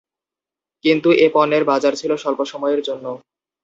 [0.85, 3.05] কিন্তু এ পণ্যের বাজার ছিল স্বল্প সময়ের জন্য।